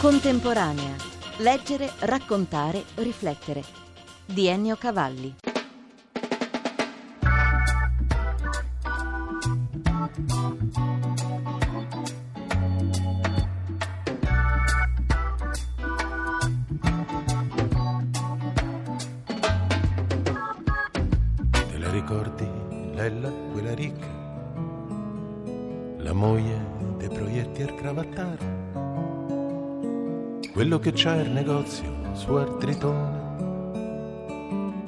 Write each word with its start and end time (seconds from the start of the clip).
Contemporanea. 0.00 0.94
Leggere, 1.38 1.90
raccontare, 2.02 2.84
riflettere. 2.94 3.64
Di 4.24 4.46
Ennio 4.46 4.76
Cavalli. 4.76 5.34
Te 21.50 21.78
la 21.78 21.90
ricordi, 21.90 22.48
Lella, 22.94 23.30
quella 23.50 23.74
ricca? 23.74 24.06
La 25.96 26.12
moglie 26.12 26.64
dei 26.98 27.08
proietti 27.08 27.62
al 27.62 27.74
cravattare? 27.74 28.67
Quello 30.58 30.80
che 30.80 30.90
c'ha 30.92 31.14
il 31.14 31.30
negozio 31.30 31.86
su 32.14 32.32
Artritone? 32.32 33.26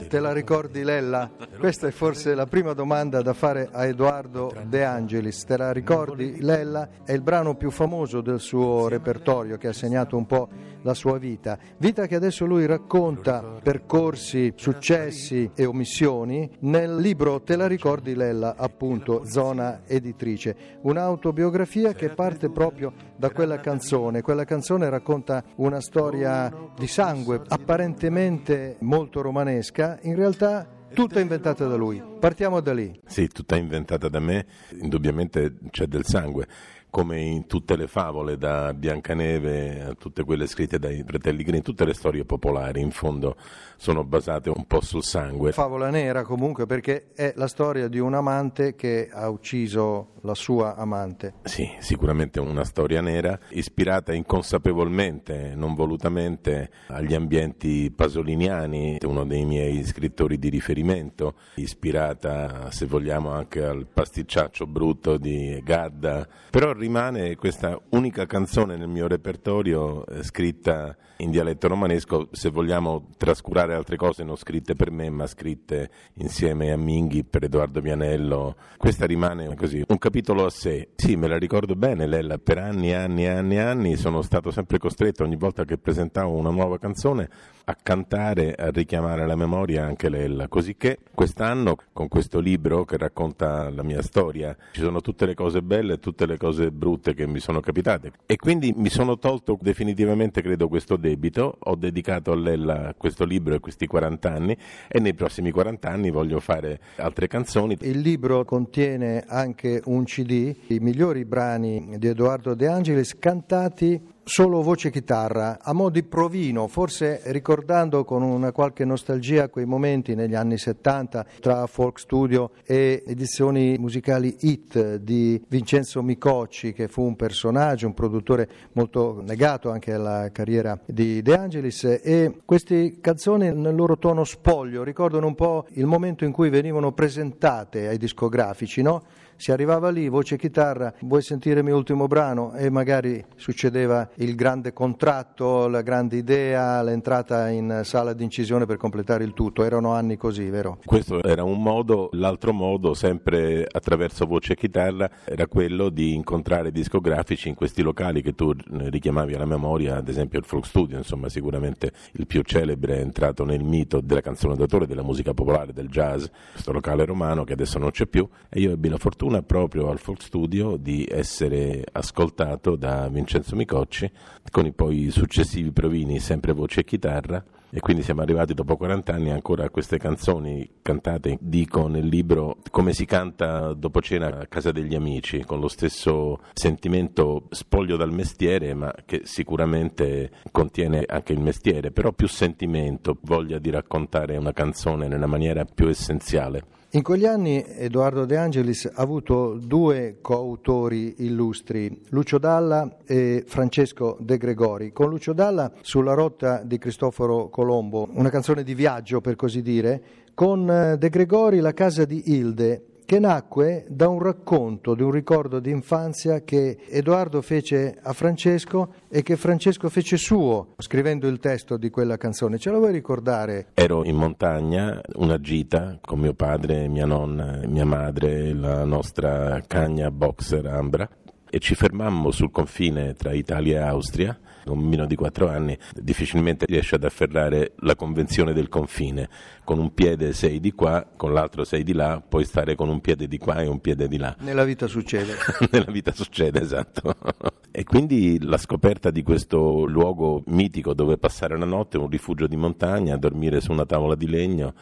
Te 0.08 0.18
la 0.18 0.32
ricordi 0.32 0.82
Lella? 0.82 1.30
Questa 1.60 1.86
è 1.86 1.92
forse 1.92 2.34
la 2.34 2.46
prima 2.46 2.72
domanda 2.72 3.22
da 3.22 3.32
fare 3.34 3.68
a 3.70 3.86
Edoardo 3.86 4.52
De 4.64 4.84
Angelis. 4.84 5.44
Te 5.44 5.56
la 5.56 5.70
ricordi 5.70 6.40
Lella? 6.40 6.88
È 7.04 7.12
il 7.12 7.20
brano 7.20 7.54
più 7.54 7.70
famoso 7.70 8.20
del 8.20 8.40
suo 8.40 8.88
repertorio 8.88 9.58
che 9.58 9.68
ha 9.68 9.72
segnato 9.72 10.16
un 10.16 10.26
po' 10.26 10.48
la 10.82 10.94
sua 10.94 11.18
vita. 11.18 11.58
Vita 11.78 12.06
che 12.06 12.14
adesso 12.14 12.44
lui 12.44 12.66
racconta, 12.66 13.58
percorsi, 13.62 14.52
successi 14.56 15.50
e 15.54 15.64
omissioni 15.64 16.50
nel 16.60 16.96
libro 16.96 17.42
Te 17.42 17.56
la 17.56 17.66
ricordi 17.66 18.14
Lella, 18.14 18.54
appunto, 18.56 19.22
Zona 19.24 19.82
Editrice. 19.86 20.78
Un'autobiografia 20.82 21.92
che 21.92 22.10
parte 22.10 22.50
proprio 22.50 22.92
da 23.16 23.30
quella 23.30 23.60
canzone. 23.60 24.22
Quella 24.22 24.44
canzone 24.44 24.88
racconta 24.88 25.42
una 25.56 25.80
storia 25.80 26.52
di 26.76 26.86
sangue 26.86 27.42
apparentemente 27.48 28.76
molto 28.80 29.20
romanesca, 29.20 29.98
in 30.02 30.14
realtà 30.14 30.66
tutta 30.92 31.20
inventata 31.20 31.66
da 31.66 31.76
lui. 31.76 32.02
Partiamo 32.18 32.60
da 32.60 32.72
lì. 32.72 33.00
Sì, 33.06 33.28
tutta 33.28 33.56
inventata 33.56 34.08
da 34.08 34.20
me, 34.20 34.46
indubbiamente 34.80 35.54
c'è 35.70 35.86
del 35.86 36.04
sangue, 36.04 36.46
come 36.90 37.20
in 37.20 37.46
tutte 37.46 37.76
le 37.76 37.86
favole, 37.86 38.36
da 38.36 38.74
Biancaneve 38.74 39.82
a 39.82 39.94
tutte 39.94 40.24
quelle 40.24 40.46
scritte 40.46 40.78
dai 40.78 41.02
fratelli 41.06 41.42
Grimm, 41.42 41.60
tutte 41.60 41.84
le 41.84 41.94
storie 41.94 42.24
popolari 42.24 42.80
in 42.80 42.90
fondo 42.90 43.36
sono 43.76 44.04
basate 44.04 44.50
un 44.50 44.66
po' 44.66 44.80
sul 44.82 45.02
sangue. 45.02 45.52
Favola 45.52 45.88
nera 45.88 46.22
comunque 46.22 46.66
perché 46.66 47.12
è 47.14 47.32
la 47.36 47.48
storia 47.48 47.88
di 47.88 47.98
un 47.98 48.14
amante 48.14 48.74
che 48.74 49.08
ha 49.10 49.28
ucciso 49.28 50.14
la 50.22 50.34
sua 50.34 50.76
amante. 50.76 51.34
Sì, 51.44 51.68
sicuramente 51.78 52.40
una 52.40 52.64
storia 52.64 53.00
nera, 53.00 53.38
ispirata 53.50 54.12
inconsapevolmente, 54.12 55.54
non 55.54 55.74
volutamente, 55.74 56.70
agli 56.88 57.14
ambienti 57.14 57.90
pasoliniani, 57.90 58.98
uno 59.06 59.24
dei 59.24 59.44
miei 59.44 59.82
scrittori 59.84 60.38
di 60.38 60.48
riferimento, 60.48 61.34
ispirata, 61.54 62.70
se 62.70 62.86
vogliamo, 62.86 63.30
anche 63.30 63.64
al 63.64 63.86
pasticciaccio 63.86 64.66
brutto 64.66 65.16
di 65.16 65.60
Gadda, 65.64 66.28
però 66.50 66.72
rimane 66.80 67.36
questa 67.36 67.78
unica 67.90 68.24
canzone 68.24 68.76
nel 68.76 68.88
mio 68.88 69.06
repertorio 69.06 70.06
eh, 70.06 70.22
scritta 70.24 70.96
in 71.20 71.30
dialetto 71.30 71.68
romanesco, 71.68 72.28
se 72.32 72.48
vogliamo 72.48 73.08
trascurare 73.18 73.74
altre 73.74 73.96
cose 73.96 74.24
non 74.24 74.36
scritte 74.36 74.74
per 74.74 74.90
me, 74.90 75.10
ma 75.10 75.26
scritte 75.26 75.90
insieme 76.14 76.72
a 76.72 76.78
Minghi 76.78 77.24
per 77.24 77.44
Edoardo 77.44 77.80
Vianello. 77.80 78.56
Questa 78.78 79.04
rimane 79.04 79.54
così, 79.54 79.84
un 79.86 79.98
capitolo 79.98 80.46
a 80.46 80.50
sé. 80.50 80.88
Sì, 80.96 81.16
me 81.16 81.28
la 81.28 81.36
ricordo 81.36 81.74
bene, 81.74 82.06
Lella, 82.06 82.38
per 82.38 82.56
anni 82.56 82.90
e 82.90 82.94
anni 82.94 83.26
anni 83.26 83.58
anni 83.58 83.96
sono 83.96 84.22
stato 84.22 84.50
sempre 84.50 84.78
costretto 84.78 85.22
ogni 85.22 85.36
volta 85.36 85.64
che 85.64 85.76
presentavo 85.76 86.32
una 86.32 86.50
nuova 86.50 86.78
canzone 86.78 87.28
a 87.64 87.76
cantare, 87.80 88.54
a 88.54 88.70
richiamare 88.70 89.22
alla 89.22 89.36
memoria 89.36 89.84
anche 89.84 90.08
Lella, 90.08 90.48
così 90.48 90.76
che 90.76 90.98
quest'anno 91.14 91.76
con 91.92 92.08
questo 92.08 92.40
libro 92.40 92.84
che 92.84 92.96
racconta 92.96 93.70
la 93.70 93.82
mia 93.82 94.02
storia 94.02 94.56
ci 94.72 94.80
sono 94.80 95.00
tutte 95.00 95.26
le 95.26 95.34
cose 95.34 95.62
belle 95.62 95.94
e 95.94 95.98
tutte 95.98 96.26
le 96.26 96.36
cose 96.36 96.69
brutte 96.70 97.14
che 97.14 97.26
mi 97.26 97.38
sono 97.38 97.60
capitate. 97.60 98.12
E 98.26 98.36
quindi 98.36 98.72
mi 98.76 98.88
sono 98.88 99.18
tolto 99.18 99.58
definitivamente 99.60 100.42
credo 100.42 100.68
questo 100.68 100.96
debito, 100.96 101.56
ho 101.58 101.74
dedicato 101.74 102.32
a 102.32 102.36
Lella 102.36 102.94
questo 102.96 103.24
libro 103.24 103.54
e 103.54 103.60
questi 103.60 103.86
40 103.86 104.32
anni 104.32 104.56
e 104.88 105.00
nei 105.00 105.14
prossimi 105.14 105.50
40 105.50 105.88
anni 105.88 106.10
voglio 106.10 106.40
fare 106.40 106.80
altre 106.96 107.26
canzoni. 107.26 107.76
Il 107.80 108.00
libro 108.00 108.44
contiene 108.44 109.24
anche 109.26 109.80
un 109.86 110.04
CD, 110.04 110.54
i 110.68 110.78
migliori 110.78 111.24
brani 111.24 111.96
di 111.98 112.08
Edoardo 112.08 112.54
De 112.54 112.66
Angelis 112.66 113.18
cantati 113.18 114.18
solo 114.24 114.62
voce 114.62 114.90
chitarra, 114.90 115.58
a 115.60 115.72
mo' 115.72 115.90
di 115.90 116.02
provino, 116.02 116.68
forse 116.68 117.22
ricordando 117.26 118.04
con 118.04 118.22
una 118.22 118.52
qualche 118.52 118.84
nostalgia 118.84 119.48
quei 119.48 119.64
momenti 119.64 120.14
negli 120.14 120.34
anni 120.34 120.58
70 120.58 121.26
tra 121.40 121.66
folk 121.66 121.98
studio 121.98 122.50
e 122.64 123.02
edizioni 123.06 123.76
musicali 123.78 124.36
hit 124.40 124.96
di 124.96 125.42
Vincenzo 125.48 126.02
Micocci, 126.02 126.72
che 126.72 126.88
fu 126.88 127.02
un 127.02 127.16
personaggio, 127.16 127.86
un 127.86 127.94
produttore 127.94 128.48
molto 128.72 129.22
negato 129.26 129.70
anche 129.70 129.92
alla 129.92 130.30
carriera 130.32 130.78
di 130.84 131.22
De 131.22 131.34
Angelis 131.34 131.84
e 131.84 132.40
queste 132.44 133.00
canzoni 133.00 133.52
nel 133.52 133.74
loro 133.74 133.98
tono 133.98 134.24
spoglio 134.24 134.82
ricordano 134.82 135.26
un 135.26 135.34
po' 135.34 135.66
il 135.70 135.86
momento 135.86 136.24
in 136.24 136.32
cui 136.32 136.50
venivano 136.50 136.92
presentate 136.92 137.88
ai 137.88 137.98
discografici, 137.98 138.82
no? 138.82 139.02
Si 139.40 139.52
arrivava 139.52 139.88
lì, 139.88 140.10
voce 140.10 140.34
e 140.34 140.38
chitarra, 140.38 140.92
vuoi 141.00 141.22
sentire 141.22 141.60
il 141.60 141.64
mio 141.64 141.74
ultimo 141.74 142.06
brano? 142.06 142.52
E 142.52 142.68
magari 142.68 143.24
succedeva 143.36 144.06
il 144.16 144.34
grande 144.34 144.74
contratto, 144.74 145.66
la 145.66 145.80
grande 145.80 146.16
idea, 146.16 146.82
l'entrata 146.82 147.48
in 147.48 147.80
sala 147.84 148.12
d'incisione 148.12 148.66
per 148.66 148.76
completare 148.76 149.24
il 149.24 149.32
tutto. 149.32 149.64
Erano 149.64 149.94
anni 149.94 150.18
così, 150.18 150.50
vero? 150.50 150.78
Questo 150.84 151.22
era 151.22 151.42
un 151.42 151.62
modo, 151.62 152.10
l'altro 152.12 152.52
modo, 152.52 152.92
sempre 152.92 153.66
attraverso 153.66 154.26
voce 154.26 154.52
e 154.52 154.56
chitarra, 154.56 155.10
era 155.24 155.46
quello 155.46 155.88
di 155.88 156.12
incontrare 156.12 156.70
discografici 156.70 157.48
in 157.48 157.54
questi 157.54 157.80
locali 157.80 158.20
che 158.20 158.34
tu 158.34 158.52
richiamavi 158.68 159.32
alla 159.32 159.46
memoria, 159.46 159.96
ad 159.96 160.08
esempio 160.10 160.38
il 160.38 160.44
Folk 160.44 160.66
Studio, 160.66 160.98
insomma 160.98 161.30
sicuramente 161.30 161.92
il 162.12 162.26
più 162.26 162.42
celebre 162.42 162.98
è 162.98 163.00
entrato 163.00 163.46
nel 163.46 163.64
mito 163.64 164.02
della 164.02 164.20
canzone 164.20 164.54
d'autore, 164.54 164.86
della 164.86 165.02
musica 165.02 165.32
popolare, 165.32 165.72
del 165.72 165.88
jazz, 165.88 166.26
questo 166.52 166.72
locale 166.72 167.06
romano 167.06 167.44
che 167.44 167.54
adesso 167.54 167.78
non 167.78 167.90
c'è 167.90 168.04
più 168.04 168.28
e 168.50 168.60
io 168.60 168.72
ebbi 168.72 168.90
la 168.90 168.98
fortuna 168.98 169.28
proprio 169.42 169.88
al 169.88 169.98
Folk 169.98 170.22
Studio 170.22 170.76
di 170.76 171.06
essere 171.08 171.84
ascoltato 171.92 172.76
da 172.76 173.08
Vincenzo 173.08 173.54
Micocci 173.56 174.10
con 174.50 174.66
i 174.66 174.72
poi 174.72 175.10
successivi 175.10 175.70
provini 175.70 176.18
sempre 176.18 176.52
voce 176.52 176.80
e 176.80 176.84
chitarra 176.84 177.42
e 177.70 177.80
quindi 177.80 178.02
siamo 178.02 178.22
arrivati 178.22 178.54
dopo 178.54 178.76
40 178.76 179.12
anni 179.12 179.30
ancora 179.30 179.64
a 179.64 179.70
queste 179.70 179.98
canzoni 179.98 180.68
cantate, 180.82 181.38
dico 181.40 181.86
nel 181.86 182.06
libro, 182.06 182.58
come 182.70 182.92
si 182.92 183.04
canta 183.04 183.72
dopo 183.74 184.00
cena 184.00 184.40
a 184.40 184.46
casa 184.46 184.72
degli 184.72 184.94
amici, 184.94 185.44
con 185.44 185.60
lo 185.60 185.68
stesso 185.68 186.40
sentimento 186.52 187.46
spoglio 187.50 187.96
dal 187.96 188.12
mestiere, 188.12 188.74
ma 188.74 188.92
che 189.04 189.22
sicuramente 189.24 190.30
contiene 190.50 191.04
anche 191.06 191.32
il 191.32 191.40
mestiere, 191.40 191.90
però 191.90 192.12
più 192.12 192.28
sentimento, 192.28 193.16
voglia 193.22 193.58
di 193.58 193.70
raccontare 193.70 194.36
una 194.36 194.52
canzone 194.52 195.08
nella 195.08 195.26
maniera 195.26 195.64
più 195.64 195.88
essenziale. 195.88 196.78
In 196.92 197.04
quegli 197.04 197.24
anni 197.24 197.64
Edoardo 197.64 198.24
De 198.24 198.36
Angelis 198.36 198.84
ha 198.86 199.00
avuto 199.00 199.56
due 199.62 200.18
coautori 200.20 201.14
illustri, 201.18 202.02
Lucio 202.08 202.38
Dalla 202.38 202.96
e 203.06 203.44
Francesco 203.46 204.16
De 204.18 204.36
Gregori. 204.38 204.90
Con 204.90 205.08
Lucio 205.08 205.32
Dalla 205.32 205.70
sulla 205.82 206.14
rotta 206.14 206.64
di 206.64 206.78
Cristoforo 206.78 207.48
Colombo, 207.60 208.08
una 208.12 208.30
canzone 208.30 208.62
di 208.62 208.72
viaggio 208.72 209.20
per 209.20 209.36
così 209.36 209.60
dire, 209.60 210.02
con 210.32 210.96
De 210.98 211.08
Gregori 211.10 211.60
La 211.60 211.74
casa 211.74 212.06
di 212.06 212.32
Ilde, 212.32 212.84
che 213.04 213.18
nacque 213.18 213.84
da 213.86 214.08
un 214.08 214.18
racconto, 214.18 214.94
di 214.94 215.02
un 215.02 215.10
ricordo 215.10 215.60
di 215.60 215.70
infanzia 215.70 216.40
che 216.40 216.78
Edoardo 216.88 217.42
fece 217.42 217.98
a 218.00 218.14
Francesco 218.14 218.94
e 219.10 219.22
che 219.22 219.36
Francesco 219.36 219.90
fece 219.90 220.16
suo, 220.16 220.68
scrivendo 220.78 221.28
il 221.28 221.38
testo 221.38 221.76
di 221.76 221.90
quella 221.90 222.16
canzone. 222.16 222.56
Ce 222.56 222.70
la 222.70 222.78
vuoi 222.78 222.92
ricordare? 222.92 223.66
Ero 223.74 224.02
in 224.04 224.16
montagna, 224.16 224.98
una 225.16 225.38
gita 225.38 225.98
con 226.00 226.18
mio 226.18 226.32
padre, 226.32 226.88
mia 226.88 227.04
nonna, 227.04 227.60
mia 227.66 227.84
madre, 227.84 228.54
la 228.54 228.86
nostra 228.86 229.60
cagna 229.66 230.10
boxer 230.10 230.64
Ambra 230.64 231.06
e 231.50 231.58
ci 231.58 231.74
fermammo 231.74 232.30
sul 232.30 232.50
confine 232.50 233.12
tra 233.12 233.34
Italia 233.34 233.80
e 233.80 233.82
Austria 233.82 234.38
un 234.66 234.80
bambino 234.80 235.06
di 235.06 235.14
4 235.14 235.48
anni 235.48 235.76
difficilmente 235.94 236.66
riesce 236.66 236.96
ad 236.96 237.04
afferrare 237.04 237.72
la 237.78 237.94
convenzione 237.94 238.52
del 238.52 238.68
confine. 238.68 239.28
Con 239.64 239.78
un 239.78 239.94
piede 239.94 240.32
sei 240.32 240.60
di 240.60 240.72
qua, 240.72 241.06
con 241.16 241.32
l'altro 241.32 241.64
sei 241.64 241.82
di 241.82 241.92
là, 241.92 242.22
puoi 242.26 242.44
stare 242.44 242.74
con 242.74 242.88
un 242.88 243.00
piede 243.00 243.28
di 243.28 243.38
qua 243.38 243.60
e 243.60 243.66
un 243.66 243.80
piede 243.80 244.08
di 244.08 244.16
là. 244.16 244.34
Nella 244.40 244.64
vita 244.64 244.86
succede. 244.86 245.34
Nella 245.70 245.90
vita 245.90 246.12
succede, 246.12 246.60
esatto. 246.60 247.14
E 247.72 247.84
quindi 247.84 248.42
la 248.42 248.56
scoperta 248.56 249.12
di 249.12 249.22
questo 249.22 249.84
luogo 249.84 250.42
mitico 250.46 250.92
dove 250.92 251.18
passare 251.18 251.56
la 251.56 251.64
notte, 251.64 251.98
un 251.98 252.08
rifugio 252.08 252.48
di 252.48 252.56
montagna, 252.56 253.16
dormire 253.16 253.60
su 253.60 253.70
una 253.70 253.86
tavola 253.86 254.16
di 254.16 254.28
legno, 254.28 254.74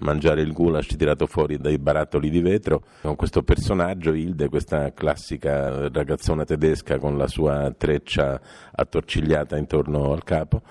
mangiare 0.00 0.40
il 0.42 0.52
goulash 0.52 0.96
tirato 0.96 1.26
fuori 1.26 1.58
dai 1.58 1.78
barattoli 1.78 2.30
di 2.30 2.40
vetro, 2.40 2.82
con 3.02 3.16
questo 3.16 3.42
personaggio, 3.42 4.12
Hilde, 4.12 4.48
questa 4.48 4.92
classica 4.92 5.88
ragazzona 5.88 6.44
tedesca 6.44 6.98
con 6.98 7.16
la 7.16 7.28
sua 7.28 7.72
treccia 7.76 8.40
attorcigliata 8.72 9.56
intorno 9.56 10.12
al 10.12 10.24
capo 10.24 10.62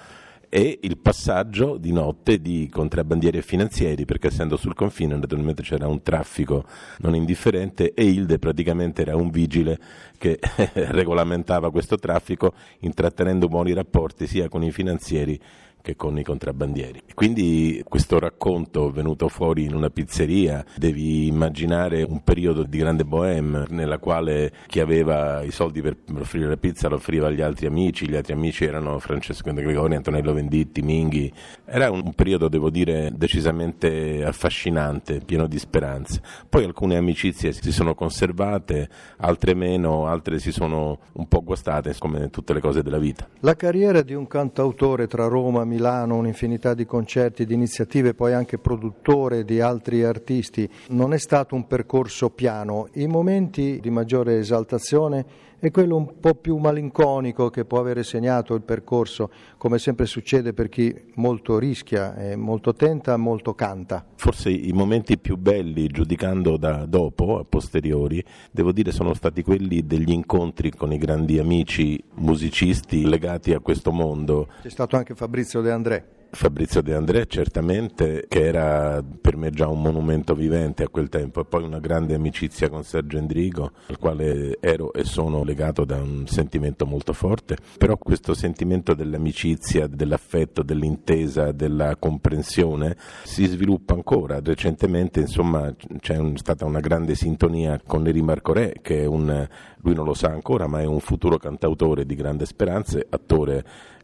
e 0.55 0.77
il 0.83 0.99
passaggio 0.99 1.77
di 1.77 1.91
notte 1.91 2.39
di 2.39 2.69
contrabbandieri 2.71 3.39
e 3.39 3.41
finanzieri, 3.41 4.05
perché 4.05 4.27
essendo 4.27 4.55
sul 4.55 4.75
confine 4.75 5.15
naturalmente 5.15 5.63
c'era 5.63 5.87
un 5.87 6.03
traffico 6.03 6.65
non 6.99 7.15
indifferente 7.15 7.95
e 7.95 8.03
Hilde 8.03 8.37
praticamente 8.37 9.01
era 9.01 9.15
un 9.15 9.31
vigile 9.31 9.79
che 10.15 10.37
regolamentava 10.73 11.71
questo 11.71 11.97
traffico 11.97 12.53
intrattenendo 12.81 13.47
buoni 13.47 13.73
rapporti 13.73 14.27
sia 14.27 14.47
con 14.47 14.61
i 14.61 14.71
finanzieri 14.71 15.41
che 15.83 15.97
con 15.97 16.18
i 16.18 16.24
contrabbandieri. 16.24 17.01
Quindi 17.13 17.83
questo 17.88 18.18
racconto 18.18 18.89
venuto 18.89 19.27
fuori 19.27 19.65
in 19.65 19.75
una 19.75 19.89
pizzeria, 19.89 20.63
devi 20.77 21.27
immaginare 21.27 22.03
un 22.03 22.24
periodo 22.24 22.63
di 22.63 22.77
grande 22.77 23.03
bohème 23.03 23.65
nella 23.68 23.97
quale 23.97 24.51
chi 24.68 24.80
aveva 24.80 25.44
i 25.44 25.51
soldi 25.51 25.81
per 25.81 25.97
offrire 26.18 26.47
la 26.47 26.56
pizza 26.56 26.88
lo 26.88 26.95
offriva 26.95 27.27
agli 27.27 27.41
altri 27.41 27.65
amici, 27.65 28.07
gli 28.07 28.15
altri 28.15 28.31
amici 28.31 28.63
erano 28.63 28.97
Francesco 29.00 29.51
De 29.51 29.62
Gregori, 29.62 29.95
Antonello 29.95 30.33
Venditti, 30.33 30.81
Minghi. 30.81 31.31
Era 31.65 31.91
un 31.91 32.13
periodo, 32.13 32.47
devo 32.47 32.69
dire, 32.69 33.12
decisamente 33.13 34.24
affascinante, 34.24 35.19
pieno 35.19 35.47
di 35.47 35.59
speranze. 35.59 36.21
Poi 36.47 36.63
alcune 36.63 36.95
amicizie 36.95 37.51
si 37.51 37.74
sono 37.74 37.94
conservate, 37.94 38.88
altre 39.18 39.53
meno, 39.53 40.07
altre 40.07 40.39
si 40.39 40.53
sono 40.53 41.00
un 41.13 41.27
po' 41.27 41.44
guastate, 41.44 41.94
come 42.00 42.29
tutte 42.29 42.53
le 42.53 42.62
cose 42.62 42.81
della 42.81 43.00
vita. 43.00 43.27
La 43.41 43.56
carriera 43.56 44.01
di 44.01 44.13
un 44.13 44.27
cantautore 44.27 45.07
tra 45.07 45.27
Roma, 45.27 45.65
Milano 45.73 46.17
un'infinità 46.17 46.75
di 46.75 46.85
concerti, 46.85 47.47
di 47.47 47.55
iniziative, 47.55 48.13
poi 48.13 48.33
anche 48.33 48.59
produttore 48.59 49.43
di 49.43 49.59
altri 49.59 50.03
artisti. 50.03 50.69
Non 50.89 51.13
è 51.13 51.17
stato 51.17 51.55
un 51.55 51.65
percorso 51.65 52.29
piano. 52.29 52.89
I 52.93 53.07
momenti 53.07 53.79
di 53.81 53.89
maggiore 53.89 54.37
esaltazione 54.37 55.25
è 55.68 55.71
quello 55.71 55.95
un 55.95 56.19
po' 56.19 56.36
più 56.36 56.57
malinconico 56.57 57.50
che 57.50 57.63
può 57.63 57.80
avere 57.80 58.04
segnato 58.04 58.54
il 58.54 58.63
percorso, 58.63 59.31
come 59.57 59.80
sempre 59.80 60.06
succede 60.06 60.51
per 60.51 60.68
chi 60.68 60.94
molto 61.15 61.57
rischia, 61.57 62.36
molto 62.36 62.74
tenta, 62.74 63.15
molto 63.15 63.54
canta. 63.54 64.06
Forse 64.15 64.50
i 64.50 64.74
momenti 64.74 65.18
più 65.18 65.38
belli, 65.38 65.88
giudicando 65.88 66.57
da 66.57 66.86
dopo, 66.86 67.39
a 67.39 67.45
posteriori, 67.45 68.21
devo 68.51 68.74
dire 68.74 68.92
sono 68.92 69.13
stati 69.13 69.42
quelli 69.42 69.86
degli 69.86 70.12
incontri 70.12 70.69
con 70.69 70.92
i 70.92 70.98
grandi 70.98 71.39
amici 71.39 71.98
musicisti 72.15 73.07
legati 73.07 73.54
a 73.54 73.62
questo 73.62 73.94
mondo. 73.94 74.50
C'è 74.62 74.69
stato 74.69 74.98
anche 74.98 75.15
Fabrizio 75.15 75.62
De 75.62 75.71
André. 75.71 76.07
Fabrizio 76.35 76.81
De 76.81 76.95
André 76.95 77.27
certamente 77.27 78.25
che 78.27 78.44
era 78.44 79.03
per 79.03 79.38
me 79.38 79.51
già 79.51 79.68
un 79.68 79.81
monumento 79.81 80.33
vivente 80.33 80.81
a 80.81 80.89
quel 80.89 81.07
tempo 81.07 81.41
e 81.41 81.45
poi 81.45 81.63
una 81.63 81.80
grande 81.80 82.15
amicizia 82.15 82.69
con 82.69 82.83
Sergio 82.83 83.19
Endrigo 83.19 83.71
al 83.85 84.00
quale 84.00 84.57
ero 84.59 84.94
e 84.94 85.03
sono 85.03 85.44
legato 85.44 85.85
da 85.85 86.01
un 86.01 86.25
sentimento 86.25 86.88
molto 86.88 87.13
forte. 87.13 87.57
Però 87.77 87.97
questo 87.97 88.33
sentimento 88.33 88.95
dell'amicizia, 88.95 89.85
dell'affetto, 89.85 90.63
dell'intesa, 90.63 91.51
della 91.51 91.95
comprensione 91.97 92.97
si 93.24 93.45
sviluppa 93.45 93.94
ancora. 93.94 94.39
Recentemente 94.44 95.19
insomma 95.19 95.71
c'è 96.00 96.19
stata 96.36 96.65
una 96.65 96.79
grande 96.79 97.13
sintonia 97.13 97.79
con 97.86 98.01
Neri 98.01 98.24
Marcorè 98.24 98.74
che 98.81 99.03
è 99.03 99.06
un 99.06 99.47
lui 99.83 99.94
non 99.94 100.06
lo 100.06 100.13
sa 100.13 100.29
ancora 100.29 100.65
ma 100.65 100.81
è 100.81 100.86
un 100.86 101.00
futuro 101.00 101.38
cantautore 101.38 102.06
di 102.06 102.15
grandi 102.15 102.45
speranze 102.45 103.06
attore 103.07 103.63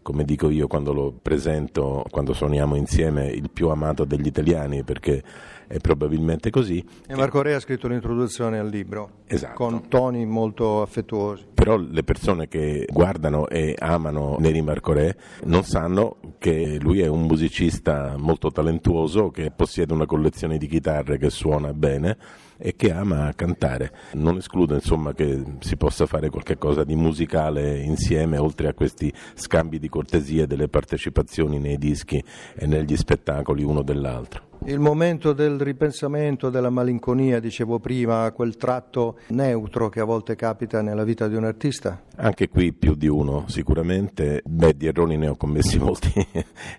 come 0.10 0.24
dico 0.24 0.50
io 0.50 0.66
quando 0.66 0.92
lo 0.92 1.14
presento, 1.22 2.04
quando 2.10 2.34
suoniamo 2.34 2.76
insieme, 2.76 3.28
il 3.28 3.52
più 3.52 3.70
amato 3.70 4.06
degli 4.06 4.26
italiani 4.26 4.82
perché 4.82 5.22
è 5.68 5.78
probabilmente 5.78 6.50
così. 6.50 6.84
E 7.06 7.14
Marco 7.14 7.44
Re 7.44 7.54
ha 7.54 7.60
scritto 7.60 7.88
l'introduzione 7.88 8.58
al 8.58 8.68
libro 8.70 9.20
esatto. 9.28 9.54
con 9.54 9.88
toni 9.88 10.26
molto 10.26 10.82
affettuosi. 10.82 11.46
Però 11.54 11.78
le 11.78 12.02
persone 12.02 12.48
che 12.48 12.88
guardano 12.92 13.48
e 13.50 13.76
amano 13.78 14.38
Neri 14.40 14.64
Marco 14.64 14.94
Re 14.94 15.16
non 15.44 15.64
sanno 15.64 16.18
che 16.40 16.80
lui 16.82 17.02
è 17.02 17.08
un 17.08 17.28
musicista 17.28 18.16
molto 18.18 18.50
talentuoso 18.50 19.30
che 19.30 19.52
possiede 19.56 19.94
una 19.94 20.08
collezione 20.08 20.58
di 20.58 20.66
chitarre 20.66 21.20
che 21.20 21.30
suona 21.30 21.72
bene 21.72 22.18
e 22.60 22.76
che 22.76 22.92
ama 22.92 23.34
cantare. 23.34 23.92
Non 24.14 24.38
escludo 24.38 24.74
insomma 24.74 25.14
che 25.14 25.42
si 25.60 25.78
possa 25.78 26.06
fare 26.06 26.30
qualcosa 26.30 26.84
di 26.84 26.96
musicale 26.96 27.80
insieme, 27.80 28.38
oltre 28.38 28.68
a 28.68 28.74
questi 28.74 29.12
scambi 29.34 29.80
di 29.80 29.90
cortesie 29.90 30.46
delle 30.46 30.68
partecipazioni 30.68 31.58
nei 31.58 31.78
dischi 31.78 32.22
e 32.56 32.68
negli 32.68 32.96
spettacoli 32.96 33.64
uno 33.64 33.82
dell'altro. 33.82 34.49
Il 34.66 34.80
momento 34.80 35.32
del 35.32 35.58
ripensamento, 35.58 36.50
della 36.50 36.70
malinconia, 36.70 37.40
dicevo 37.40 37.80
prima, 37.80 38.30
quel 38.32 38.58
tratto 38.58 39.20
neutro 39.30 39.88
che 39.88 40.02
a 40.02 40.04
volte 40.04 40.36
capita 40.36 40.82
nella 40.82 41.06
vita 41.06 41.28
di 41.28 41.36
un 41.36 41.46
artista? 41.46 42.02
Anche 42.18 42.50
qui 42.50 42.74
più 42.74 42.96
di 42.96 43.08
uno, 43.08 43.46
sicuramente. 43.48 44.42
Beh, 44.46 44.76
di 44.76 44.88
errori 44.88 45.16
ne 45.16 45.30
ho 45.30 45.38
commessi 45.38 45.80
molti 45.80 46.14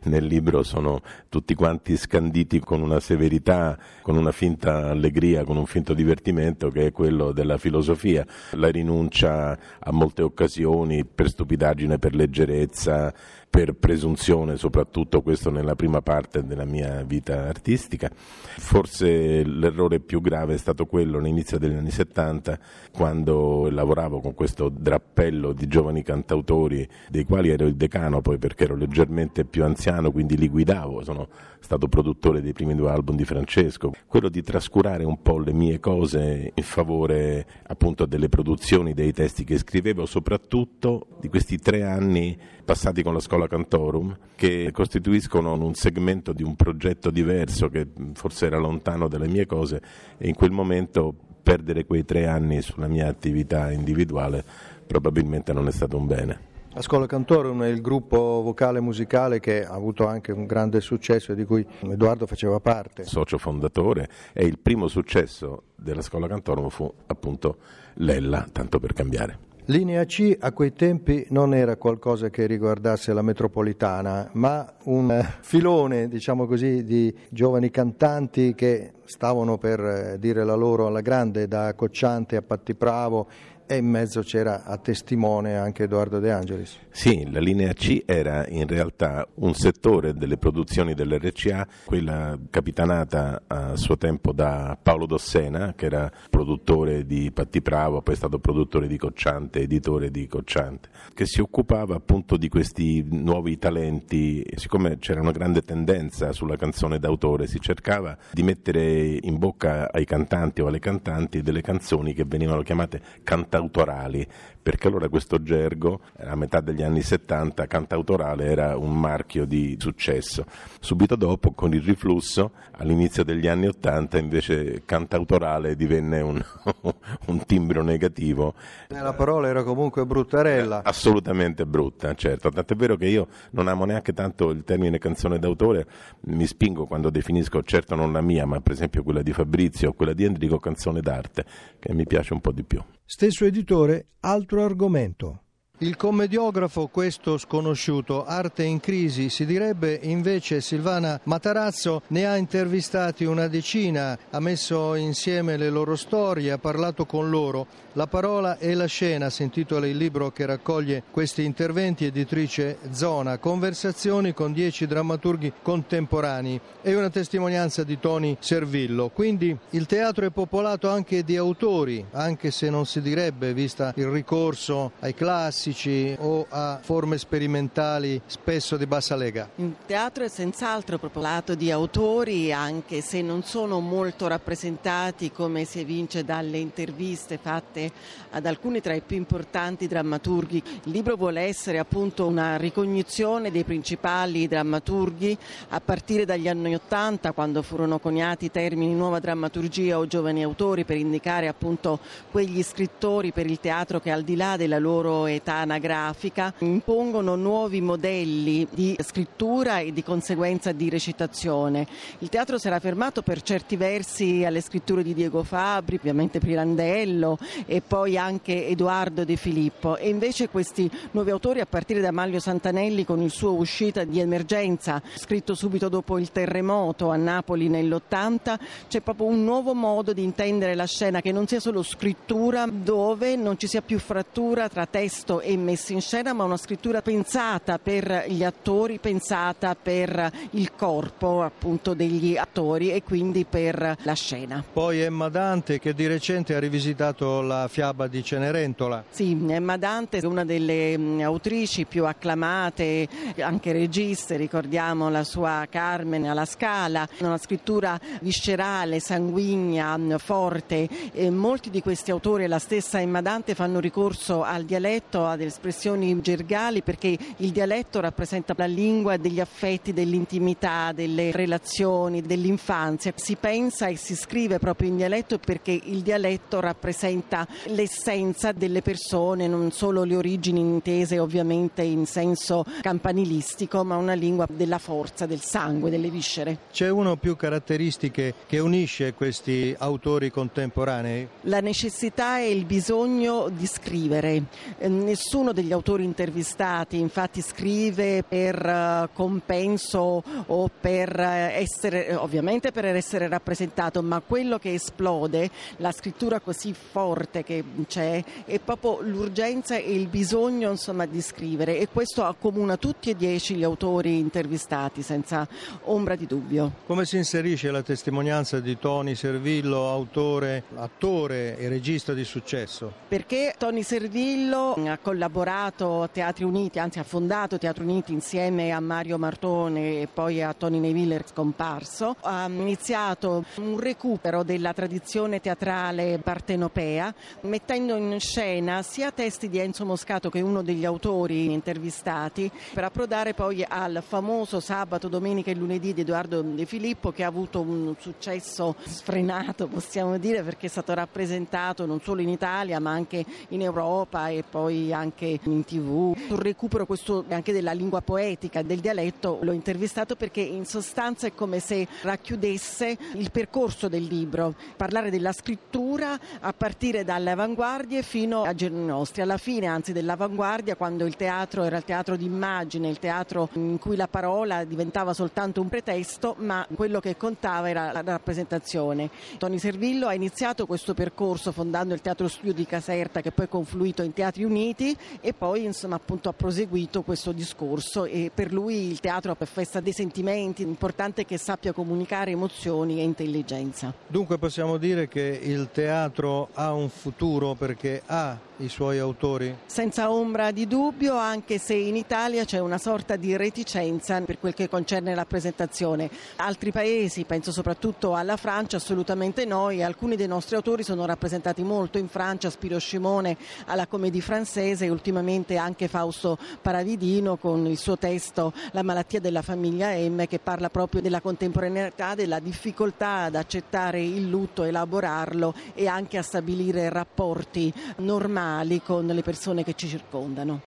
nel 0.05 0.25
libro, 0.27 0.63
sono 0.63 1.01
tutti 1.31 1.55
quanti 1.55 1.97
scanditi 1.97 2.61
con 2.61 2.83
una 2.83 3.01
severità, 3.01 3.79
con 4.03 4.17
una 4.17 4.31
finta 4.31 4.91
allegria, 4.91 5.45
con 5.45 5.57
un 5.57 5.67
finto 5.67 5.95
divertimento 5.95 6.69
che 6.69 6.87
è 6.87 6.93
quello 6.93 7.33
della 7.33 7.57
filosofia. 7.57 8.27
La 8.53 8.69
rinuncia 8.69 9.59
a 9.79 9.91
molte 9.91 10.23
occasioni 10.23 11.07
per 11.07 11.31
stupidaggine, 11.31 11.99
per 11.99 12.15
leggerezza, 12.15 13.13
per 13.51 13.75
presunzione, 13.75 14.57
soprattutto 14.57 15.23
questo 15.23 15.51
nella 15.51 15.75
prima 15.75 16.01
parte 16.01 16.47
della 16.47 16.65
mia 16.65 17.03
vita 17.03 17.49
artistica. 17.49 18.09
Forse 18.15 19.43
l'errore 19.43 19.99
più 19.99 20.21
grave 20.21 20.55
è 20.55 20.57
stato 20.57 20.87
quello 20.87 21.19
all'inizio 21.19 21.59
degli 21.59 21.75
anni 21.75 21.91
70, 21.91 22.59
quando 22.93 23.69
lavoravo 23.69 24.21
con 24.21 24.35
questo 24.35 24.69
drappello 24.69 25.53
di 25.53 25.67
giovani 25.67 26.05
cantautori, 26.05 26.89
dei 27.09 27.25
quali 27.25 27.49
ero 27.49 27.67
il 27.67 27.75
decano 27.75 28.21
poi 28.21 28.39
perché 28.39 28.65
ero 28.65 28.77
leggermente 28.77 29.45
più 29.45 29.65
anziano, 29.65 30.13
quindi 30.13 30.37
li 30.37 30.49
guidavo, 30.49 31.03
sono 31.03 31.29
stato 31.59 31.89
produttore 31.89 32.41
dei 32.41 32.53
primi 32.53 32.77
due 32.77 32.91
album 32.91 33.17
di 33.17 33.25
Francesco, 33.25 33.93
quello 34.07 34.29
di 34.29 34.43
trascurare 34.43 35.05
un 35.05 35.21
po' 35.21 35.39
le 35.39 35.53
mie 35.53 35.81
cose 35.81 36.53
in 36.55 36.63
favore 36.63 37.47
appunto 37.67 38.07
delle 38.07 38.29
produzioni, 38.29 38.95
dei 38.95 39.13
testi 39.13 39.43
che 39.43 39.59
scrivevo, 39.59 40.07
soprattutto 40.07 41.09
di 41.21 41.29
questi 41.29 41.59
tre 41.59 41.83
anni 41.83 42.39
passati 42.71 43.03
con 43.03 43.13
la 43.13 43.19
scuola 43.19 43.49
Cantorum, 43.49 44.17
che 44.37 44.71
costituiscono 44.73 45.55
un 45.55 45.75
segmento 45.75 46.33
di 46.33 46.45
un 46.45 46.55
progetto 46.55 47.11
diverso 47.11 47.69
che 47.69 47.89
forse 48.13 48.47
era 48.47 48.59
lontano 48.59 49.09
dalle 49.09 49.27
mie 49.27 49.45
cose 49.45 49.83
e 50.17 50.29
in 50.29 50.37
quel 50.37 50.53
momento 50.53 51.13
perdere 51.43 51.85
quei 51.85 52.05
tre 52.05 52.29
anni 52.29 52.63
sulla 52.63 52.87
mia 52.87 53.09
attività 53.09 53.73
individuale 53.73 54.45
probabilmente 54.87 55.53
non 55.53 55.67
è 55.67 55.73
stato 55.73 55.97
un 55.97 56.07
bene. 56.07 56.41
La 56.69 56.81
Scuola 56.81 57.07
Cantorum 57.07 57.65
è 57.65 57.67
il 57.67 57.81
gruppo 57.81 58.41
vocale 58.41 58.79
musicale 58.79 59.41
che 59.41 59.65
ha 59.67 59.75
avuto 59.75 60.07
anche 60.07 60.31
un 60.31 60.47
grande 60.47 60.81
successo 60.81 61.33
e 61.33 61.35
di 61.35 61.45
cui 61.45 61.67
Edoardo 61.81 62.25
faceva 62.29 62.61
parte. 62.61 63.03
Socio 63.03 63.37
fondatore 63.37 64.09
e 64.33 64.45
il 64.45 64.61
primo 64.61 64.87
successo 64.87 65.65
della 65.75 66.03
Scuola 66.03 66.29
Cantorum 66.29 66.69
fu 66.69 66.89
appunto 67.09 67.57
Lella, 67.95 68.47
tanto 68.53 68.79
per 68.79 68.93
cambiare. 68.93 69.49
Linea 69.71 70.05
C 70.05 70.37
a 70.41 70.51
quei 70.51 70.73
tempi 70.73 71.25
non 71.29 71.55
era 71.55 71.77
qualcosa 71.77 72.29
che 72.29 72.47
riguardasse 72.47 73.13
la 73.13 73.23
metropolitana, 73.23 74.29
ma 74.33 74.69
un 74.87 75.13
eh, 75.13 75.25
filone, 75.43 76.09
diciamo 76.09 76.49
così, 76.49 76.83
di 76.83 77.17
giovani 77.29 77.71
cantanti 77.71 78.57
che 78.57 78.95
stavano 79.05 79.59
per 79.59 79.79
eh, 79.79 80.19
dire 80.19 80.43
la 80.43 80.57
loro 80.57 80.89
alla 80.89 81.03
grande, 81.03 81.47
da 81.47 81.73
Cocciante 81.75 82.35
a 82.35 82.43
Patti 82.43 82.75
Pravo 82.75 83.29
e 83.71 83.77
in 83.77 83.87
mezzo 83.87 84.23
c'era 84.23 84.65
a 84.65 84.79
testimone 84.79 85.57
anche 85.57 85.85
Edoardo 85.85 86.19
De 86.19 86.33
Angelis. 86.33 86.77
Sì, 86.91 87.31
la 87.31 87.39
linea 87.39 87.73
C 87.73 88.03
era 88.05 88.45
in 88.49 88.67
realtà 88.67 89.25
un 89.35 89.55
settore 89.55 90.13
delle 90.13 90.39
produzioni 90.39 90.93
dell'RCA, 90.93 91.69
quella 91.85 92.37
capitanata 92.51 93.43
a 93.47 93.77
suo 93.77 93.97
tempo 93.97 94.33
da 94.33 94.77
Paolo 94.83 95.07
Dossena, 95.07 95.75
che 95.77 95.87
era 95.87 96.11
produttore 96.29 97.07
di 97.07 97.31
Patti 97.31 97.63
Pravo, 97.63 98.03
poi 98.03 98.15
è 98.15 98.17
stato 98.17 98.41
produttore 98.41 98.89
di 98.89 98.97
Cocciante, 98.97 99.61
editore 99.61 100.11
di 100.11 100.27
Cocciante, 100.27 100.89
che 101.15 101.27
si 101.27 101.41
occupava 101.41 101.95
appunto 101.95 102.37
di 102.37 102.49
questi 102.49 103.07
nuovi 103.09 103.57
talenti. 103.57 104.45
Siccome 104.57 104.99
c'era 104.99 105.21
una 105.21 105.31
grande 105.31 105.63
tendenza 105.63 106.33
sulla 106.33 106.57
canzone 106.57 106.99
d'autore, 106.99 107.47
si 107.47 107.61
cercava 107.61 108.19
di 108.33 108.43
mettere 108.43 109.17
in 109.23 109.39
bocca 109.39 109.93
ai 109.93 110.05
cantanti 110.05 110.61
o 110.61 110.67
alle 110.67 110.81
cantanti 110.81 111.41
delle 111.41 111.61
canzoni 111.61 112.15
che 112.15 112.25
venivano 112.27 112.63
chiamate 112.63 113.01
cantatori 113.23 113.59
cantautorali, 113.61 114.27
perché 114.63 114.89
allora 114.89 115.09
questo 115.09 115.43
gergo, 115.43 116.01
a 116.19 116.35
metà 116.35 116.61
degli 116.61 116.83
anni 116.83 117.03
70, 117.03 117.67
cantautorale 117.67 118.47
era 118.47 118.77
un 118.77 118.99
marchio 118.99 119.45
di 119.45 119.77
successo. 119.79 120.45
Subito 120.81 121.17
dopo, 121.17 121.53
con 121.53 121.75
il 121.75 121.83
riflusso, 121.83 122.53
all'inizio 122.73 123.25
degli 123.25 123.47
anni 123.47 123.67
80, 123.67 124.19
invece 124.19 124.83
cantautorale 124.85 125.77
divenne 125.77 126.21
un, 126.21 126.43
un 127.27 127.45
timbro 127.45 127.83
negativo. 127.83 128.55
La 128.89 129.15
parola 129.15 129.49
era 129.49 129.63
comunque 129.63 130.07
bruttarella. 130.07 130.83
Assolutamente 130.85 131.67
brutta, 131.67 132.15
certo. 132.15 132.51
Tant'è 132.51 132.75
vero 132.75 132.97
che 132.97 133.07
io 133.07 133.29
non 133.53 133.69
amo 133.69 133.85
neanche 133.85 134.13
tanto 134.13 134.51
il 134.51 134.65
termine 134.65 134.99
canzone 134.99 135.39
d'autore, 135.39 135.87
mi 136.23 136.47
spingo 136.47 136.87
quando 136.87 137.11
definisco, 137.11 137.63
certo 137.63 137.95
non 137.95 138.13
la 138.13 138.21
mia, 138.21 138.47
ma 138.47 138.61
per 138.61 138.73
esempio 138.73 139.03
quella 139.03 139.23
di 139.23 139.33
Fabrizio 139.33 139.91
o 139.91 139.93
quella 139.93 140.13
di 140.13 140.25
Enrico, 140.25 140.59
canzone 140.59 141.01
d'arte, 141.01 141.45
che 141.79 141.93
mi 141.95 142.07
piace 142.07 142.33
un 142.33 142.41
po' 142.41 142.53
di 142.53 142.63
più. 142.63 142.83
Stesso 143.13 143.45
editore, 143.45 144.11
altro 144.21 144.63
argomento. 144.63 145.43
Il 145.83 145.97
commediografo, 145.97 146.89
questo 146.89 147.39
sconosciuto, 147.39 148.27
arte 148.27 148.65
in 148.65 148.81
crisi, 148.81 149.31
si 149.31 149.47
direbbe 149.47 149.99
invece 150.03 150.61
Silvana 150.61 151.19
Matarazzo 151.23 152.03
ne 152.09 152.27
ha 152.27 152.37
intervistati 152.37 153.25
una 153.25 153.49
decina, 153.49 154.19
ha 154.29 154.41
messo 154.41 154.95
insieme 154.95 155.57
le 155.57 155.71
loro 155.71 155.97
storie, 155.97 156.51
ha 156.51 156.59
parlato 156.59 157.07
con 157.07 157.31
loro. 157.31 157.67
La 157.95 158.07
parola 158.07 158.59
e 158.59 158.75
la 158.75 158.85
scena 158.85 159.31
si 159.31 159.43
intitola 159.43 159.87
il 159.87 159.97
libro 159.97 160.31
che 160.31 160.45
raccoglie 160.45 161.03
questi 161.11 161.45
interventi, 161.45 162.05
editrice 162.05 162.79
Zona, 162.91 163.39
conversazioni 163.39 164.35
con 164.35 164.53
dieci 164.53 164.87
drammaturghi 164.87 165.51
contemporanei 165.63 166.61
e 166.83 166.95
una 166.95 167.09
testimonianza 167.09 167.85
di 167.85 167.99
Toni 167.99 168.37
Servillo. 168.39 169.09
Quindi 169.09 169.57
il 169.71 169.87
teatro 169.87 170.27
è 170.27 170.31
popolato 170.31 170.91
anche 170.91 171.25
di 171.25 171.39
autori, 171.39 172.05
anche 172.13 172.51
se 172.51 172.69
non 172.69 172.85
si 172.85 173.01
direbbe, 173.01 173.55
vista 173.55 173.93
il 173.97 174.07
ricorso 174.07 174.93
ai 175.01 175.15
classi 175.15 175.70
classici 175.71 176.17
o 176.19 176.47
a 176.49 176.79
forme 176.83 177.19
sperimentali 177.19 178.21
spesso 178.27 178.77
di 178.77 178.87
bassa 178.87 179.17
lega? 179.17 179.49
Il 179.57 179.75
teatro 179.87 180.25
è 180.25 180.29
senz'altro 180.29 180.99
popolato 180.99 181.55
di 181.55 181.71
autori, 181.71 182.53
anche 182.53 183.01
se 183.01 183.23
non 183.23 183.43
sono 183.43 183.81
molto 183.81 184.27
rappresentati 184.27 185.31
come 185.31 185.65
si 185.65 185.81
evince 185.81 186.25
dalle 186.25 186.59
interviste 186.59 187.39
fatte 187.41 187.91
ad 188.31 188.47
alcuni 188.47 188.81
tra 188.81 188.95
i 188.95 189.01
più 189.01 189.17
importanti 189.17 189.87
drammaturghi. 189.87 190.63
Il 190.85 190.93
libro 190.93 191.17
vuole 191.17 191.43
essere 191.43 191.79
appunto 191.79 192.27
una 192.27 192.57
ricognizione 192.57 193.51
dei 193.51 193.65
principali 193.65 194.49
drammaturghi 194.49 195.37
a 195.71 195.81
partire 195.81 196.25
dagli 196.25 196.49
anni 196.49 196.75
Ottanta, 196.75 197.33
quando 197.33 197.63
furono 197.63 197.99
coniati 197.99 198.47
i 198.47 198.51
termini 198.51 198.95
nuova 198.95 199.19
drammaturgia 199.19 199.99
o 199.99 200.07
giovani 200.07 200.43
autori 200.43 200.85
per 200.85 200.97
indicare 200.97 201.49
appunto 201.49 201.99
quegli 202.31 202.63
scrittori 202.63 203.33
per 203.33 203.47
il 203.47 203.61
teatro 203.61 204.01
che 204.01 204.11
al 204.11 204.23
di 204.23 204.37
là 204.37 204.57
della 204.57 204.79
loro 204.79 205.27
età 205.27 205.60
anagrafica 205.61 206.53
impongono 206.59 207.37
nuovi 207.37 207.81
modelli 207.81 208.67
di 208.71 208.97
scrittura 209.01 209.79
e 209.79 209.93
di 209.93 210.03
conseguenza 210.03 210.73
di 210.73 210.89
recitazione. 210.89 211.87
Il 212.19 212.29
teatro 212.29 212.59
si 212.59 212.67
era 212.67 212.81
fermato 212.81 213.23
per 213.23 213.43
certi 213.43 213.77
versi 213.77 214.45
alle 214.45 214.61
scritture 214.61 215.03
di 215.03 215.15
Diego 215.15 215.43
Fabri, 215.43 215.97
ovviamente 215.97 216.39
Pirandello 216.39 217.39
e 217.67 217.81
poi 217.81 218.17
anche 218.17 218.67
Edoardo 218.67 219.25
De 219.25 219.37
Filippo 219.37 219.97
e 219.97 220.09
invece 220.09 220.49
questi 220.49 220.91
nuovi 221.13 221.31
autori 221.31 221.61
a 221.61 221.67
partire 221.67 222.01
da 222.01 222.11
Maglio 222.11 222.41
Santanelli 222.41 223.05
con 223.05 223.21
il 223.21 223.31
suo 223.31 223.55
uscita 223.55 224.05
di 224.05 224.21
emergenza 224.21 225.03
scritto 225.15 225.55
subito 225.55 225.89
dopo 225.89 226.19
il 226.19 226.33
terremoto 226.33 227.11
a 227.11 227.17
Napoli 227.17 227.69
nell'80 227.69 228.59
c'è 228.89 229.01
proprio 229.01 229.27
un 229.27 229.45
nuovo 229.45 229.75
modo 229.75 230.13
di 230.13 230.23
intendere 230.23 230.75
la 230.75 230.87
scena 230.87 231.21
che 231.21 231.33
non 231.33 231.47
sia 231.47 231.61
solo 231.61 231.83
scrittura 231.83 232.67
dove 232.71 233.37
non 233.37 233.59
ci 233.59 233.67
sia 233.67 233.83
più 233.83 233.99
frattura 233.99 234.69
tra 234.69 234.87
testo 234.87 235.40
e 235.41 235.51
e 235.51 235.57
messa 235.57 235.93
in 235.93 236.01
scena, 236.01 236.33
ma 236.33 236.45
una 236.45 236.57
scrittura 236.57 237.03
pensata 237.03 237.81
per 237.81 238.27
gli 238.29 238.45
attori, 238.45 239.01
pensata 239.01 239.75
per 239.75 240.31
il 240.51 240.77
corpo 240.77 241.43
appunto 241.43 241.93
degli 241.93 242.37
attori 242.37 242.93
e 242.93 243.03
quindi 243.03 243.45
per 243.45 243.97
la 244.01 244.15
scena. 244.15 244.63
Poi 244.73 245.01
Emma 245.01 245.29
Dante 245.29 245.81
che 245.81 245.93
di 245.93 246.07
recente 246.07 246.55
ha 246.55 246.61
rivisitato 246.61 247.41
la 247.41 247.67
fiaba 247.67 248.07
di 248.07 248.23
Cenerentola. 248.23 249.03
Sì, 249.11 249.37
Emma 249.49 249.77
Dante 249.77 250.19
è 250.19 250.25
una 250.25 250.45
delle 250.45 250.97
autrici 251.21 251.85
più 251.85 252.07
acclamate, 252.07 253.09
anche 253.41 253.73
registe, 253.73 254.37
ricordiamo 254.37 255.11
la 255.11 255.25
sua 255.25 255.67
Carmen 255.69 256.27
alla 256.27 256.45
Scala, 256.45 257.09
una 257.19 257.39
scrittura 257.39 257.99
viscerale, 258.21 259.01
sanguigna, 259.01 259.99
forte. 260.19 260.89
E 261.13 261.29
molti 261.31 261.71
di 261.71 261.83
questi 261.83 262.13
autori 262.13 262.45
e 262.45 262.47
la 262.47 262.61
stessa 262.61 263.01
Emma 263.01 263.21
Dante 263.21 263.57
fanno 263.57 263.81
ricorso 263.81 264.45
al 264.45 264.63
dialetto, 264.65 265.27
delle 265.37 265.49
espressioni 265.49 266.21
gergali 266.21 266.83
perché 266.83 267.17
il 267.37 267.51
dialetto 267.51 268.01
rappresenta 268.01 268.55
la 268.57 268.67
lingua 268.67 269.17
degli 269.17 269.41
affetti, 269.41 269.93
dell'intimità, 269.93 270.93
delle 270.93 271.31
relazioni, 271.33 272.23
dell'infanzia. 272.23 273.13
Si 273.17 273.37
pensa 273.37 273.87
e 273.87 273.97
si 273.97 274.15
scrive 274.15 274.59
proprio 274.59 274.89
in 274.89 274.97
dialetto 274.97 275.39
perché 275.39 275.73
il 275.73 276.01
dialetto 276.01 276.61
rappresenta 276.61 277.47
l'essenza 277.67 278.53
delle 278.53 278.83
persone, 278.83 279.47
non 279.47 279.71
solo 279.71 280.05
le 280.05 280.17
origini 280.17 280.61
intese 280.61 281.19
ovviamente 281.19 281.83
in 281.83 282.07
senso 282.07 282.65
campanilistico, 282.81 283.85
ma 283.85 283.97
una 283.97 284.15
lingua 284.15 284.47
della 284.51 284.79
forza, 284.79 285.27
del 285.27 285.41
sangue, 285.41 285.91
delle 285.91 286.11
viscere. 286.11 286.59
C'è 286.73 286.89
una 286.89 287.11
o 287.11 287.17
più 287.17 287.37
caratteristiche 287.37 288.35
che 288.47 288.59
unisce 288.59 289.15
questi 289.15 289.75
autori 289.79 290.31
contemporanei? 290.31 291.29
La 291.43 291.61
necessità 291.61 292.41
e 292.41 292.51
il 292.51 292.65
bisogno 292.65 293.49
di 293.49 293.67
scrivere. 293.67 294.43
Nessuno 294.79 295.20
Nessuno 295.23 295.53
degli 295.53 295.71
autori 295.71 296.03
intervistati 296.03 296.99
infatti 296.99 297.43
scrive 297.43 298.25
per 298.27 298.55
eh, 298.57 299.11
compenso 299.13 300.25
o 300.47 300.71
per 300.81 301.15
eh, 301.21 301.61
essere, 301.61 302.15
ovviamente 302.15 302.73
per 302.73 302.87
essere 302.87 303.29
rappresentato, 303.29 304.03
ma 304.03 304.23
quello 304.27 304.59
che 304.59 304.73
esplode, 304.73 305.51
la 305.77 305.93
scrittura 305.93 306.41
così 306.41 306.73
forte 306.73 307.45
che 307.45 307.63
c'è, 307.87 308.25
è 308.47 308.59
proprio 308.61 309.03
l'urgenza 309.03 309.77
e 309.77 309.93
il 309.93 310.07
bisogno 310.07 310.71
insomma, 310.71 311.05
di 311.05 311.21
scrivere 311.21 311.79
e 311.79 311.89
questo 311.93 312.25
accomuna 312.25 312.79
tutti 312.79 313.11
e 313.11 313.15
dieci 313.15 313.57
gli 313.57 313.63
autori 313.63 314.19
intervistati 314.19 315.03
senza 315.03 315.47
ombra 315.83 316.17
di 316.17 316.25
dubbio. 316.25 316.73
Come 316.87 317.05
si 317.05 317.19
inserisce 317.19 317.71
la 317.71 317.83
testimonianza 317.83 318.59
di 318.59 318.79
Tony 318.79 319.15
Servillo, 319.15 319.87
autore, 319.87 320.63
attore 320.77 321.59
e 321.59 321.69
regista 321.69 322.15
di 322.15 322.25
successo? 322.25 322.91
Perché 323.07 323.55
Tony 323.59 323.83
Servillo 323.83 324.77
ha 324.87 324.99
collaborato 325.11 326.03
a 326.03 326.07
Teatri 326.07 326.45
Uniti, 326.45 326.79
anzi 326.79 327.01
ha 327.01 327.03
fondato 327.03 327.59
Teatri 327.59 327.83
Uniti 327.83 328.13
insieme 328.13 328.71
a 328.71 328.79
Mario 328.79 329.19
Martone 329.19 330.03
e 330.03 330.09
poi 330.13 330.41
a 330.41 330.55
Tony 330.55 330.79
Neville 330.79 331.25
scomparso. 331.27 332.15
Ha 332.21 332.47
iniziato 332.47 333.45
un 333.57 333.81
recupero 333.81 334.45
della 334.45 334.73
tradizione 334.73 335.41
teatrale 335.41 336.21
partenopea 336.23 337.13
mettendo 337.41 337.97
in 337.97 338.21
scena 338.21 338.83
sia 338.83 339.11
testi 339.11 339.49
di 339.49 339.59
Enzo 339.59 339.85
Moscato 339.85 340.31
che 340.31 340.39
è 340.39 340.43
uno 340.43 340.63
degli 340.63 340.85
autori 340.85 341.53
intervistati 341.53 342.49
per 342.73 342.85
approdare 342.85 343.35
poi 343.35 343.65
al 343.67 344.05
famoso 344.07 344.61
sabato, 344.61 345.09
domenica 345.09 345.51
e 345.51 345.57
lunedì 345.57 345.93
di 345.93 346.03
Edoardo 346.03 346.41
De 346.41 346.67
Filippo 346.67 347.11
che 347.11 347.25
ha 347.25 347.29
avuto 347.29 347.61
un 347.61 347.97
successo 347.99 348.77
sfrenato 348.85 349.67
possiamo 349.67 350.19
dire 350.19 350.45
perché 350.45 350.67
è 350.67 350.71
stato 350.71 350.95
rappresentato 350.95 351.85
non 351.85 352.01
solo 352.01 352.21
in 352.21 352.29
Italia 352.29 352.79
ma 352.79 352.93
anche 352.93 353.25
in 353.49 353.63
Europa 353.63 354.29
e 354.29 354.45
poi 354.49 354.93
anche 354.93 354.99
anche 355.01 355.41
in 355.43 355.65
tv. 355.65 356.17
Sul 356.27 356.39
recupero 356.39 356.87
questo 356.87 357.25
anche 357.29 357.53
della 357.53 357.73
lingua 357.73 358.01
poetica, 358.01 358.63
del 358.63 358.81
dialetto, 358.81 359.39
l'ho 359.43 359.53
intervistato 359.53 360.17
perché 360.17 360.41
in 360.41 360.65
sostanza 360.65 361.27
è 361.27 361.35
come 361.35 361.59
se 361.59 361.87
racchiudesse 362.03 362.97
il 363.15 363.31
percorso 363.31 363.89
del 363.89 364.05
libro, 364.05 364.55
parlare 364.77 365.11
della 365.11 365.33
scrittura 365.33 366.19
a 366.41 366.53
partire 366.53 367.05
dalle 367.05 367.31
avanguardie 367.31 368.03
fino 368.03 368.43
a 368.43 368.55
giorni 368.55 368.85
nostri, 368.85 369.23
alla 369.23 369.39
fine 369.39 369.67
anzi 369.67 369.93
dell'avanguardia 369.93 370.77
quando 370.77 371.07
il 371.07 371.17
teatro 371.17 371.65
era 371.65 371.77
il 371.77 371.85
teatro 371.85 372.17
d'immagine, 372.17 372.89
il 372.89 372.99
teatro 372.99 373.49
in 373.55 373.79
cui 373.79 373.97
la 373.97 374.09
parola 374.09 374.65
diventava 374.65 375.13
soltanto 375.13 375.61
un 375.61 375.69
pretesto, 375.69 376.37
ma 376.39 376.67
quello 376.75 377.01
che 377.01 377.17
contava 377.17 377.69
era 377.69 377.93
la 377.93 378.03
rappresentazione. 378.03 379.11
Tony 379.39 379.59
Servillo 379.59 380.07
ha 380.07 380.15
iniziato 380.15 380.67
questo 380.67 380.95
percorso 380.95 381.53
fondando 381.53 381.95
il 381.95 382.01
Teatro 382.01 382.29
Studio 382.29 382.53
di 382.53 382.67
Caserta 382.67 383.21
che 383.21 383.33
poi 383.33 383.47
è 383.47 383.49
confluito 383.49 384.03
in 384.03 384.13
Teatri 384.13 384.45
Uniti 384.45 384.90
e 385.21 385.33
poi 385.33 385.65
insomma 385.65 385.97
appunto 385.97 386.29
ha 386.29 386.33
proseguito 386.33 387.03
questo 387.03 387.33
discorso 387.33 388.05
e 388.05 388.31
per 388.33 388.53
lui 388.53 388.91
il 388.91 389.01
teatro 389.01 389.37
è 389.39 389.45
festa 389.47 389.81
dei 389.81 389.93
sentimenti, 389.93 390.63
è 390.63 390.67
importante 390.67 391.25
che 391.25 391.39
sappia 391.39 391.73
comunicare 391.73 392.31
emozioni 392.31 393.01
e 393.01 393.03
intelligenza. 393.03 393.93
Dunque 394.07 394.39
possiamo 394.39 394.77
dire 394.77 395.09
che 395.09 395.41
il 395.43 395.69
teatro 395.73 396.49
ha 396.55 396.73
un 396.73 396.89
futuro 396.89 397.55
perché 397.55 398.03
ha 398.07 398.49
i 398.65 398.69
suoi 398.69 398.99
autori? 398.99 399.57
Senza 399.67 400.11
ombra 400.11 400.51
di 400.51 400.67
dubbio, 400.67 401.17
anche 401.17 401.59
se 401.59 401.75
in 401.75 401.97
Italia 401.97 402.45
c'è 402.45 402.59
una 402.59 402.79
sorta 402.79 403.17
di 403.17 403.37
reticenza 403.37 404.21
per 404.21 404.39
quel 404.39 404.55
che 404.55 404.69
concerne 404.69 405.15
la 405.15 405.25
presentazione. 405.25 406.11
Altri 406.37 406.73
paesi, 406.73 407.25
penso 407.25 407.53
soprattutto 407.53 408.15
alla 408.15 408.37
Francia, 408.37 408.77
assolutamente 408.77 409.45
no 409.45 409.71
e 409.71 409.83
alcuni 409.83 410.17
dei 410.17 410.27
nostri 410.27 410.57
autori 410.57 410.83
sono 410.83 411.07
rappresentati 411.07 411.63
molto 411.63 411.99
in 411.99 412.09
Francia, 412.09 412.51
Spiro 412.51 412.79
Scimone 412.79 413.37
alla 413.67 413.87
Comédie 413.87 414.21
Française 414.21 414.83
e 414.83 414.91
ultimamente 414.91 415.57
anche 415.57 415.89
Fausto 415.89 416.39
Paravidino 416.61 417.37
con 417.37 417.67
il 417.67 417.79
suo 417.79 417.97
testo 417.97 418.53
La 418.73 418.83
malattia 418.83 419.21
della 419.21 419.43
famiglia 419.43 419.91
M 419.91 420.27
che 420.27 420.39
parla 420.39 420.71
proprio 420.71 421.01
della 421.01 421.21
contemporaneità, 421.21 422.15
della 422.15 422.41
difficoltà 422.41 423.23
ad 423.23 423.35
accettare 423.35 424.03
il 424.03 424.29
lutto, 424.29 424.65
elaborarlo 424.65 425.55
e 425.75 425.87
anche 425.87 426.19
a 426.19 426.23
stabilire 426.23 426.89
rapporti 426.89 427.73
normali 427.97 428.49
normali 428.51 428.83
con 428.83 429.07
le 429.07 429.23
persone 429.23 429.63
che 429.63 429.75
ci 429.75 429.87
circondano. 429.87 430.63